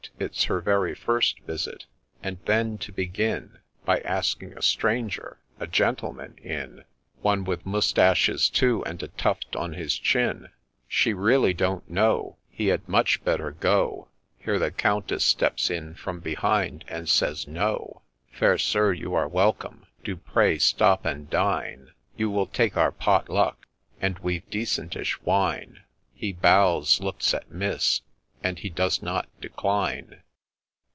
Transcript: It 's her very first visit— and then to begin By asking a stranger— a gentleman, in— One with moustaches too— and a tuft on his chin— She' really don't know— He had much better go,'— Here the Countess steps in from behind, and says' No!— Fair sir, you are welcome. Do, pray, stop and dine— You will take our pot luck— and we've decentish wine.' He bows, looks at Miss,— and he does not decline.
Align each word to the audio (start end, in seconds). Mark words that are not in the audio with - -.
It 0.17 0.33
's 0.35 0.43
her 0.45 0.61
very 0.61 0.93
first 0.95 1.39
visit— 1.41 1.85
and 2.23 2.37
then 2.45 2.77
to 2.79 2.91
begin 2.91 3.57
By 3.85 3.99
asking 4.01 4.55
a 4.57 4.61
stranger— 4.61 5.39
a 5.59 5.65
gentleman, 5.67 6.35
in— 6.39 6.83
One 7.21 7.43
with 7.43 7.65
moustaches 7.67 8.47
too— 8.49 8.83
and 8.85 9.01
a 9.03 9.07
tuft 9.09 9.55
on 9.55 9.73
his 9.73 9.97
chin— 9.97 10.49
She' 10.87 11.13
really 11.13 11.53
don't 11.55 11.87
know— 11.89 12.37
He 12.49 12.67
had 12.67 12.87
much 12.89 13.23
better 13.23 13.49
go,'— 13.51 14.09
Here 14.43 14.57
the 14.59 14.69
Countess 14.71 15.23
steps 15.23 15.69
in 15.71 15.93
from 15.95 16.19
behind, 16.19 16.83
and 16.87 17.07
says' 17.09 17.47
No!— 17.47 18.01
Fair 18.31 18.57
sir, 18.59 18.93
you 18.93 19.13
are 19.15 19.27
welcome. 19.27 19.85
Do, 20.03 20.15
pray, 20.17 20.57
stop 20.59 21.05
and 21.05 21.29
dine— 21.29 21.91
You 22.17 22.29
will 22.31 22.47
take 22.47 22.75
our 22.77 22.91
pot 22.91 23.29
luck— 23.29 23.67
and 24.01 24.17
we've 24.19 24.47
decentish 24.49 25.21
wine.' 25.21 25.81
He 26.13 26.31
bows, 26.33 26.99
looks 27.01 27.33
at 27.35 27.51
Miss,— 27.51 28.01
and 28.43 28.57
he 28.59 28.69
does 28.71 29.03
not 29.03 29.29
decline. 29.39 30.19